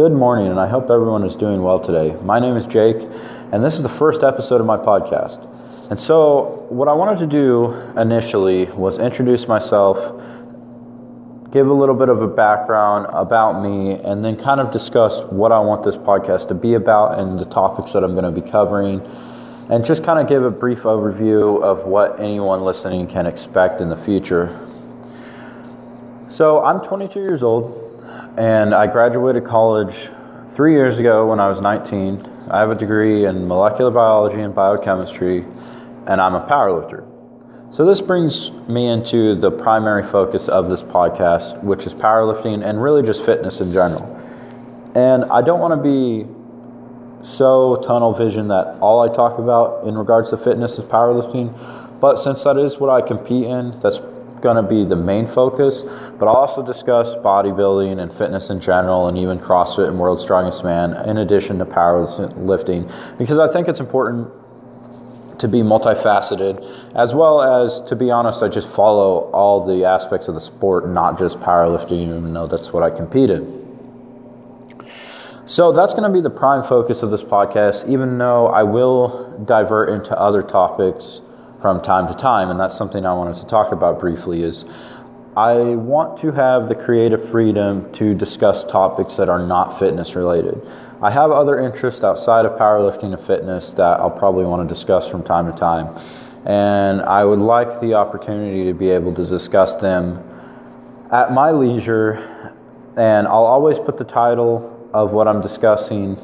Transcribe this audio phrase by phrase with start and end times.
[0.00, 2.16] Good morning, and I hope everyone is doing well today.
[2.22, 3.06] My name is Jake,
[3.52, 5.46] and this is the first episode of my podcast.
[5.90, 9.98] And so, what I wanted to do initially was introduce myself,
[11.52, 15.52] give a little bit of a background about me, and then kind of discuss what
[15.52, 18.40] I want this podcast to be about and the topics that I'm going to be
[18.50, 19.02] covering,
[19.68, 23.90] and just kind of give a brief overview of what anyone listening can expect in
[23.90, 24.66] the future.
[26.30, 27.89] So, I'm 22 years old
[28.36, 30.08] and I graduated college
[30.52, 32.48] three years ago when I was 19.
[32.50, 35.44] I have a degree in molecular biology and biochemistry,
[36.06, 37.06] and I'm a powerlifter.
[37.72, 42.82] So, this brings me into the primary focus of this podcast, which is powerlifting and
[42.82, 44.04] really just fitness in general.
[44.96, 46.26] And I don't want to be
[47.22, 52.16] so tunnel vision that all I talk about in regards to fitness is powerlifting, but
[52.16, 54.00] since that is what I compete in, that's
[54.40, 55.82] going to be the main focus,
[56.18, 60.64] but I'll also discuss bodybuilding and fitness in general and even CrossFit and World's Strongest
[60.64, 64.28] Man in addition to powerlifting because I think it's important
[65.38, 66.62] to be multifaceted
[66.94, 70.86] as well as to be honest I just follow all the aspects of the sport
[70.86, 73.58] not just powerlifting even though that's what I compete in.
[75.46, 79.42] So that's going to be the prime focus of this podcast even though I will
[79.46, 81.22] divert into other topics
[81.60, 84.42] from time to time, and that's something I wanted to talk about briefly.
[84.42, 84.64] Is
[85.36, 90.60] I want to have the creative freedom to discuss topics that are not fitness related.
[91.02, 95.08] I have other interests outside of powerlifting and fitness that I'll probably want to discuss
[95.08, 95.96] from time to time,
[96.46, 100.22] and I would like the opportunity to be able to discuss them
[101.12, 102.54] at my leisure.
[102.96, 106.18] And I'll always put the title of what I'm discussing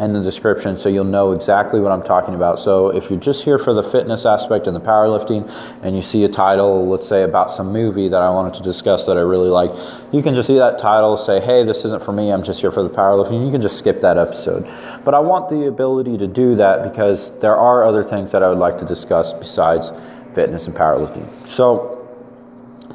[0.00, 2.58] in the description so you'll know exactly what I'm talking about.
[2.58, 5.48] So if you're just here for the fitness aspect and the powerlifting
[5.82, 9.06] and you see a title, let's say about some movie that I wanted to discuss
[9.06, 9.70] that I really like,
[10.12, 12.72] you can just see that title, say, hey, this isn't for me, I'm just here
[12.72, 13.44] for the powerlifting.
[13.44, 14.68] You can just skip that episode.
[15.04, 18.48] But I want the ability to do that because there are other things that I
[18.48, 19.92] would like to discuss besides
[20.34, 21.28] fitness and powerlifting.
[21.48, 22.08] So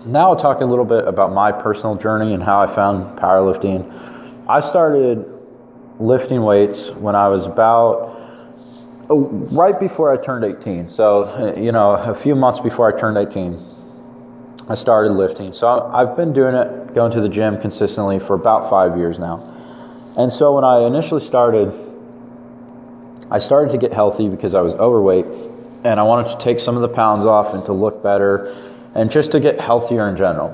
[0.06, 3.90] now I'll talk a little bit about my personal journey and how I found powerlifting.
[4.50, 5.39] I started
[6.00, 8.18] lifting weights when I was about
[9.10, 10.90] oh, right before I turned 18.
[10.90, 13.66] So, you know, a few months before I turned 18,
[14.70, 15.52] I started lifting.
[15.52, 19.56] So I've been doing it, going to the gym consistently for about five years now.
[20.18, 21.74] And so when I initially started,
[23.30, 25.26] I started to get healthy because I was overweight
[25.84, 28.56] and I wanted to take some of the pounds off and to look better
[28.96, 30.50] and just to get healthier in general.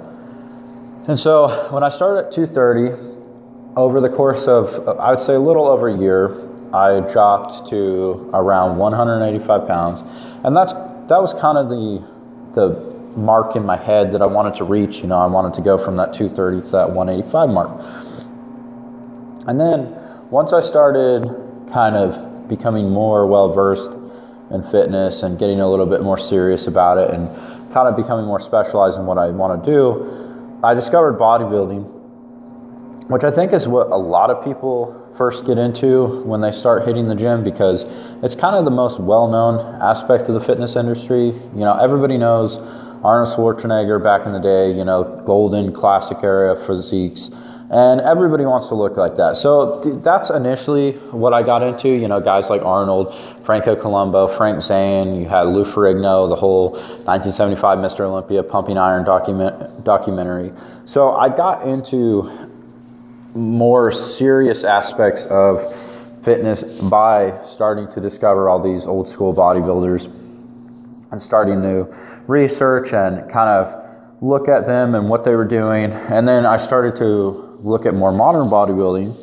[1.08, 3.15] And so when I started at 230,
[3.76, 6.32] over the course of, I would say, a little over a year,
[6.74, 10.02] I dropped to around 185 pounds,
[10.44, 12.06] and that's that was kind of the
[12.54, 14.98] the mark in my head that I wanted to reach.
[14.98, 17.70] You know, I wanted to go from that 230 to that 185 mark.
[19.48, 19.96] And then
[20.32, 21.24] once I started
[21.72, 23.92] kind of becoming more well versed
[24.52, 27.30] in fitness and getting a little bit more serious about it and
[27.72, 31.95] kind of becoming more specialized in what I want to do, I discovered bodybuilding
[33.08, 36.86] which I think is what a lot of people first get into when they start
[36.86, 37.86] hitting the gym because
[38.24, 41.28] it's kind of the most well known aspect of the fitness industry.
[41.28, 42.58] You know, everybody knows
[43.04, 47.30] Arnold Schwarzenegger back in the day, you know, golden classic era physiques.
[47.70, 49.38] And everybody wants to look like that.
[49.38, 51.90] So that's initially what I got into.
[51.90, 56.72] You know, guys like Arnold, Franco Columbu, Frank Zane, you had Lou Ferrigno, the whole
[57.06, 58.02] 1975 Mr.
[58.02, 60.54] Olympia pumping iron document, documentary.
[60.86, 62.55] So I got into
[63.36, 65.76] more serious aspects of
[66.24, 70.06] fitness by starting to discover all these old school bodybuilders
[71.12, 71.84] and starting to
[72.28, 73.84] research and kind of
[74.22, 75.92] look at them and what they were doing.
[75.92, 79.22] And then I started to look at more modern bodybuilding.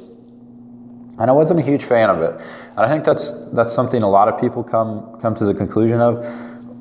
[1.18, 2.34] And I wasn't a huge fan of it.
[2.76, 6.00] And I think that's that's something a lot of people come come to the conclusion
[6.00, 6.24] of.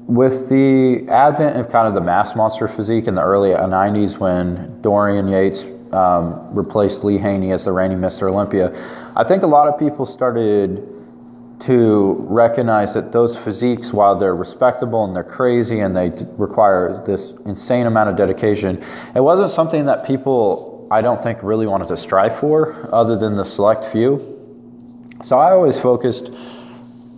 [0.07, 4.81] With the advent of kind of the mass monster physique in the early 90s when
[4.81, 5.63] Dorian Yates
[5.93, 8.31] um, replaced Lee Haney as the reigning Mr.
[8.31, 8.71] Olympia,
[9.15, 10.87] I think a lot of people started
[11.61, 17.33] to recognize that those physiques, while they're respectable and they're crazy and they require this
[17.45, 18.83] insane amount of dedication,
[19.15, 23.35] it wasn't something that people, I don't think, really wanted to strive for, other than
[23.35, 24.37] the select few.
[25.23, 26.31] So I always focused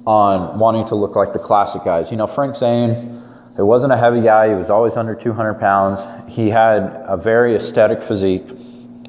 [0.06, 2.12] on wanting to look like the classic guys.
[2.12, 3.23] You know, Frank Zane
[3.57, 4.50] it wasn't a heavy guy.
[4.50, 6.00] He was always under 200 pounds.
[6.27, 8.47] He had a very aesthetic physique.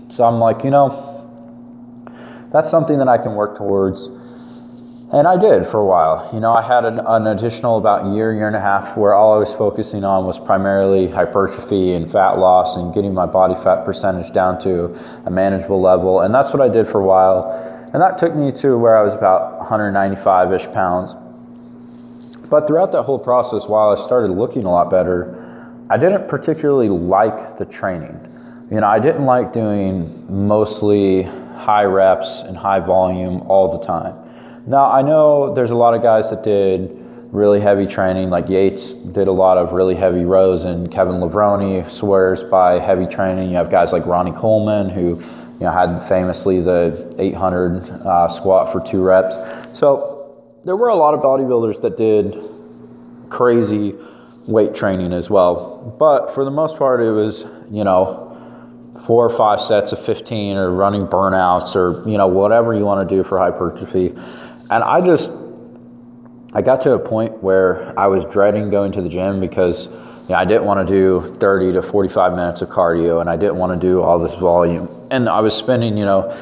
[0.08, 1.11] So I'm like, you know,
[2.52, 4.06] that's something that I can work towards.
[5.12, 6.29] And I did for a while.
[6.35, 9.35] You know, I had an, an, additional about year, year and a half where all
[9.35, 13.85] I was focusing on was primarily hypertrophy and fat loss and getting my body fat
[13.85, 14.94] percentage down to
[15.25, 16.20] a manageable level.
[16.20, 17.50] And that's what I did for a while.
[17.94, 21.14] And that took me to where I was about 195 ish pounds.
[22.50, 25.41] But throughout that whole process, while I started looking a lot better,
[25.91, 28.19] I didn't particularly like the training.
[28.70, 34.14] You know, I didn't like doing mostly high reps and high volume all the time.
[34.67, 37.00] Now, I know there's a lot of guys that did
[37.31, 41.91] really heavy training, like Yates did a lot of really heavy rows, and Kevin Levrone
[41.91, 43.50] swears by heavy training.
[43.50, 48.73] You have guys like Ronnie Coleman, who you know had famously the 800 uh, squat
[48.73, 49.35] for two reps.
[49.79, 50.14] So
[50.65, 52.39] there were a lot of bodybuilders that did
[53.29, 53.95] crazy
[54.47, 55.97] weight training as well.
[55.99, 58.31] But for the most part, it was, you know,
[59.07, 63.07] four or five sets of 15 or running burnouts or, you know, whatever you want
[63.09, 64.15] to do for hypertrophy.
[64.71, 65.31] And I just,
[66.53, 70.31] I got to a point where I was dreading going to the gym because you
[70.31, 73.57] know, I didn't want to do 30 to 45 minutes of cardio and I didn't
[73.57, 74.89] want to do all this volume.
[75.11, 76.35] And I was spending, you know,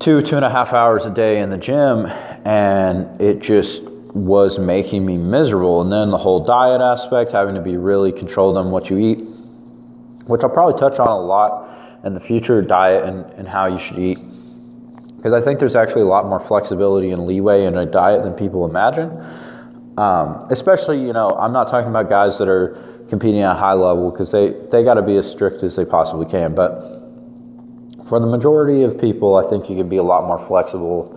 [0.00, 2.06] two, two and a half hours a day in the gym
[2.44, 3.82] and it just
[4.14, 5.80] was making me miserable.
[5.82, 9.18] And then the whole diet aspect, having to be really controlled on what you eat,
[10.26, 13.78] which I'll probably touch on a lot in the future diet and, and how you
[13.78, 14.18] should eat.
[15.16, 18.32] Because I think there's actually a lot more flexibility and leeway in a diet than
[18.32, 19.10] people imagine.
[19.98, 23.74] Um, especially, you know, I'm not talking about guys that are competing at a high
[23.74, 26.54] level because they, they got to be as strict as they possibly can.
[26.54, 26.80] But
[28.06, 31.16] for the majority of people, I think you can be a lot more flexible.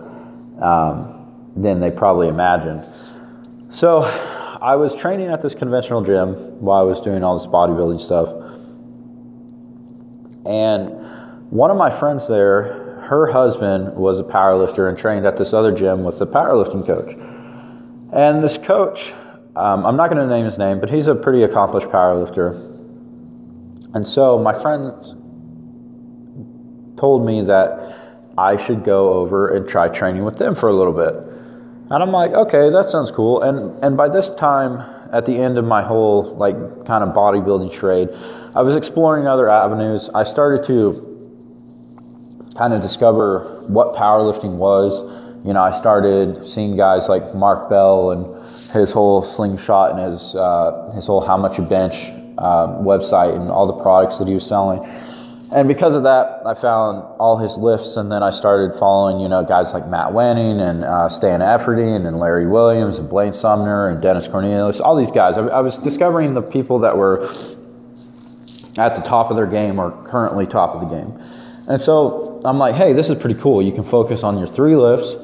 [0.60, 1.13] Um,
[1.56, 2.84] than they probably imagined.
[3.70, 4.02] So
[4.60, 8.28] I was training at this conventional gym while I was doing all this bodybuilding stuff.
[10.46, 15.52] And one of my friends there, her husband was a powerlifter and trained at this
[15.52, 17.14] other gym with the powerlifting coach.
[18.12, 19.12] And this coach,
[19.56, 22.54] um, I'm not going to name his name, but he's a pretty accomplished powerlifter.
[23.94, 24.92] And so my friend
[26.96, 27.98] told me that
[28.36, 31.14] I should go over and try training with them for a little bit.
[31.90, 33.42] And I'm like, okay, that sounds cool.
[33.42, 34.80] And and by this time,
[35.12, 38.08] at the end of my whole like kind of bodybuilding trade,
[38.54, 40.08] I was exploring other avenues.
[40.14, 41.10] I started to
[42.56, 44.92] kind of discover what powerlifting was.
[45.44, 50.34] You know, I started seeing guys like Mark Bell and his whole slingshot and his
[50.34, 51.94] uh, his whole how much you bench
[52.38, 54.80] uh, website and all the products that he was selling
[55.52, 59.28] and because of that, I found all his lifts, and then I started following, you
[59.28, 63.88] know, guys like Matt Wenning and uh, Stan Efferding and Larry Williams and Blaine Sumner
[63.88, 65.36] and Dennis Cornelius, all these guys.
[65.36, 67.28] I, I was discovering the people that were
[68.78, 71.16] at the top of their game or currently top of the game.
[71.68, 73.62] And so I'm like, hey, this is pretty cool.
[73.62, 75.14] You can focus on your three lifts.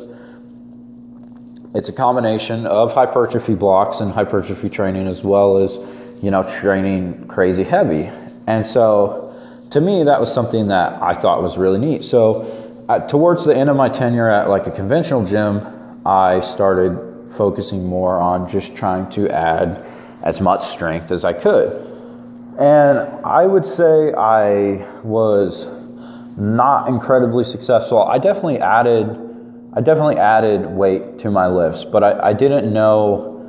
[1.75, 5.72] It's a combination of hypertrophy blocks and hypertrophy training as well as,
[6.22, 8.11] you know, training crazy heavy.
[8.46, 9.30] And so
[9.70, 12.05] to me, that was something that I thought was really neat.
[12.05, 15.64] So, uh, towards the end of my tenure at like a conventional gym,
[16.05, 16.99] I started
[17.37, 19.87] focusing more on just trying to add
[20.22, 21.87] as much strength as I could.
[22.58, 25.67] And I would say I was
[26.37, 28.02] not incredibly successful.
[28.02, 29.06] I definitely added,
[29.75, 33.40] I definitely added weight to my lifts, but I, I didn't know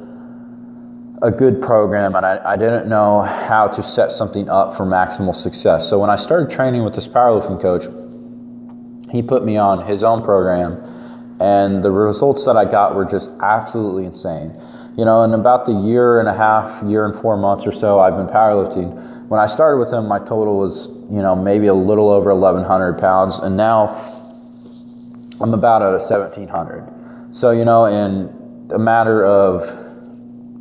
[1.22, 5.36] a good program and I, I, didn't know how to set something up for maximal
[5.36, 5.88] success.
[5.88, 7.86] So when I started training with this powerlifting coach,
[9.12, 13.30] he put me on his own program and the results that I got were just
[13.42, 14.54] absolutely insane.
[14.98, 18.00] You know, in about the year and a half, year and four months or so
[18.00, 19.28] I've been powerlifting.
[19.28, 23.00] When I started with him, my total was, you know, maybe a little over 1,100
[23.00, 23.90] pounds, and now
[25.40, 27.36] I'm about at a 1,700.
[27.36, 29.91] So, you know, in a matter of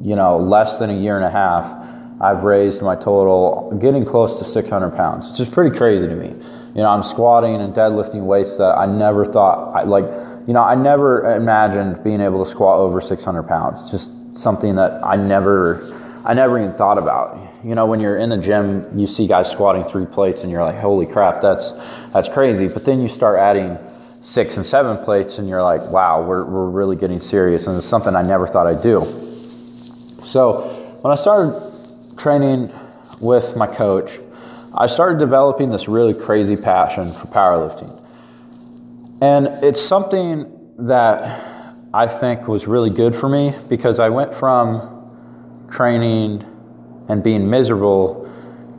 [0.00, 1.86] you know, less than a year and a half,
[2.20, 6.28] I've raised my total getting close to 600 pounds, which is pretty crazy to me.
[6.74, 10.04] You know, I'm squatting and deadlifting weights that I never thought, I, like,
[10.46, 13.90] you know, I never imagined being able to squat over 600 pounds.
[13.90, 15.82] Just something that I never,
[16.24, 17.38] I never even thought about.
[17.64, 20.62] You know, when you're in the gym, you see guys squatting three plates and you're
[20.62, 21.72] like, holy crap, that's,
[22.12, 22.68] that's crazy.
[22.68, 23.78] But then you start adding
[24.22, 27.66] six and seven plates and you're like, wow, we're, we're really getting serious.
[27.66, 29.29] And it's something I never thought I'd do.
[30.30, 30.60] So
[31.00, 32.72] when I started training
[33.18, 34.12] with my coach,
[34.72, 37.96] I started developing this really crazy passion for powerlifting.
[39.20, 40.46] And it's something
[40.78, 46.44] that I think was really good for me because I went from training
[47.08, 48.30] and being miserable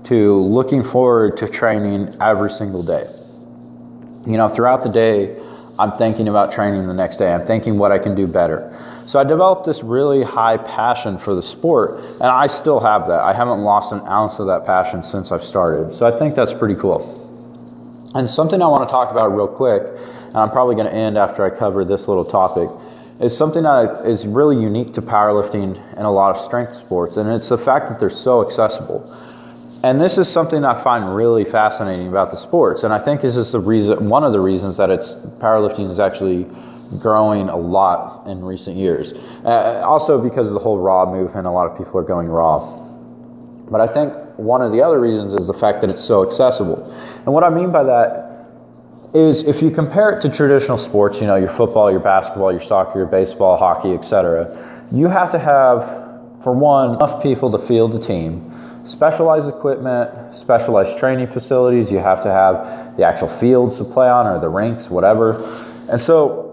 [0.05, 3.09] to looking forward to training every single day.
[4.25, 5.37] You know, throughout the day,
[5.81, 7.33] I'm thinking about training the next day.
[7.33, 8.71] I'm thinking what I can do better.
[9.07, 13.21] So I developed this really high passion for the sport, and I still have that.
[13.21, 15.97] I haven't lost an ounce of that passion since I've started.
[15.97, 17.17] So I think that's pretty cool.
[18.13, 21.17] And something I want to talk about real quick, and I'm probably going to end
[21.17, 22.69] after I cover this little topic,
[23.19, 27.27] is something that is really unique to powerlifting and a lot of strength sports, and
[27.27, 29.01] it's the fact that they're so accessible.
[29.83, 33.35] And this is something I find really fascinating about the sports, and I think this
[33.35, 36.45] is the reason, one of the reasons that it's powerlifting is actually
[36.99, 39.13] growing a lot in recent years.
[39.43, 42.59] Uh, also because of the whole raw movement, a lot of people are going raw.
[43.71, 46.93] But I think one of the other reasons is the fact that it's so accessible.
[47.25, 48.49] And what I mean by that
[49.15, 52.61] is if you compare it to traditional sports, you know, your football, your basketball, your
[52.61, 55.85] soccer, your baseball, hockey, etc., you have to have,
[56.43, 58.50] for one, enough people to field the team
[58.83, 61.91] specialized equipment, specialized training facilities.
[61.91, 65.43] You have to have the actual fields to play on or the rinks, whatever.
[65.89, 66.47] And so,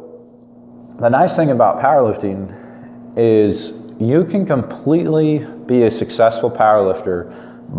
[0.99, 7.33] the nice thing about powerlifting is you can completely be a successful powerlifter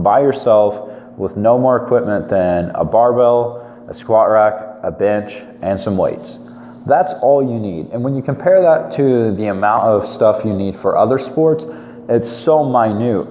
[0.03, 4.53] by yourself with no more equipment than a barbell, a squat rack,
[4.83, 6.39] a bench, and some weights.
[6.85, 7.87] That's all you need.
[7.87, 11.65] And when you compare that to the amount of stuff you need for other sports,
[12.07, 13.27] it's so minute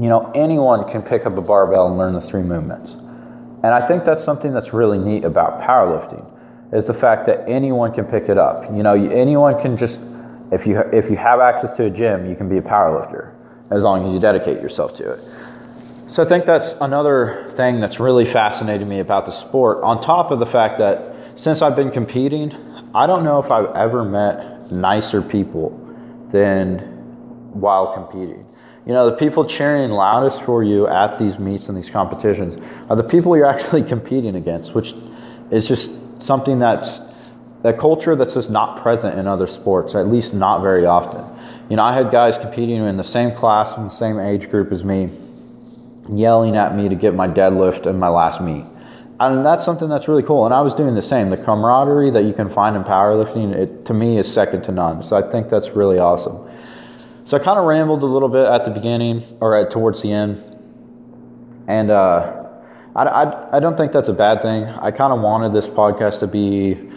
[0.00, 2.92] you know, anyone can pick up a barbell and learn the three movements.
[2.92, 6.26] And I think that's something that's really neat about powerlifting
[6.72, 8.64] is the fact that anyone can pick it up.
[8.74, 10.00] You know, anyone can just
[10.50, 13.34] if you if you have access to a gym, you can be a powerlifter
[13.70, 15.20] as long as you dedicate yourself to it.
[16.08, 20.30] So I think that's another thing that's really fascinated me about the sport on top
[20.30, 22.52] of the fact that since I've been competing,
[22.94, 25.70] I don't know if I've ever met nicer people
[26.30, 26.78] than
[27.52, 28.46] while competing.
[28.86, 32.60] You know, the people cheering loudest for you at these meets and these competitions
[32.90, 34.94] are the people you're actually competing against, which
[35.50, 37.00] is just something that's
[37.62, 41.24] that culture that's just not present in other sports, at least not very often.
[41.70, 44.72] You know, I had guys competing in the same class in the same age group
[44.72, 45.10] as me,
[46.10, 48.64] yelling at me to get my deadlift in my last meet.
[49.20, 50.44] And that's something that's really cool.
[50.44, 51.30] And I was doing the same.
[51.30, 55.04] The camaraderie that you can find in powerlifting, it to me is second to none.
[55.04, 56.38] So I think that's really awesome.
[57.24, 60.12] So I kind of rambled a little bit at the beginning or at, towards the
[60.12, 60.42] end,
[61.68, 62.48] and uh,
[62.96, 64.64] I, I, I don't think that's a bad thing.
[64.64, 66.90] I kind of wanted this podcast to be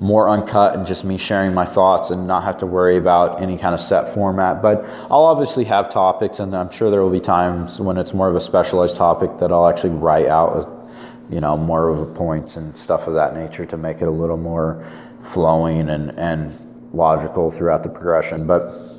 [0.00, 3.58] more uncut and just me sharing my thoughts and not have to worry about any
[3.58, 4.62] kind of set format.
[4.62, 8.28] But I'll obviously have topics, and I'm sure there will be times when it's more
[8.28, 10.90] of a specialized topic that I'll actually write out,
[11.30, 14.10] you know, more of a points and stuff of that nature to make it a
[14.10, 14.86] little more
[15.24, 16.58] flowing and and
[16.92, 18.46] logical throughout the progression.
[18.46, 18.89] But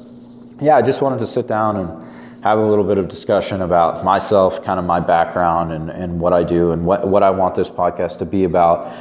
[0.61, 4.03] yeah, I just wanted to sit down and have a little bit of discussion about
[4.03, 7.55] myself, kind of my background and, and what I do and what, what I want
[7.55, 8.95] this podcast to be about.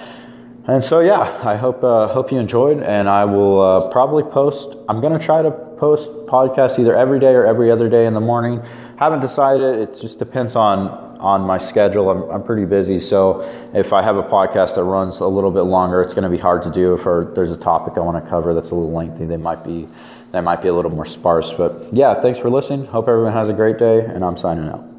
[0.66, 4.76] And so, yeah, I hope uh, hope you enjoyed, and I will uh, probably post.
[4.88, 8.12] I'm going to try to post podcasts either every day or every other day in
[8.12, 8.62] the morning.
[8.98, 9.88] Haven't decided.
[9.88, 12.10] It just depends on on my schedule.
[12.10, 13.42] I'm I'm pretty busy, so
[13.74, 16.38] if I have a podcast that runs a little bit longer, it's going to be
[16.38, 16.94] hard to do.
[16.94, 19.88] If there's a topic I want to cover that's a little lengthy, they might be
[20.32, 21.52] that might be a little more sparse.
[21.52, 22.86] But yeah, thanks for listening.
[22.86, 24.89] Hope everyone has a great day, and I'm signing out.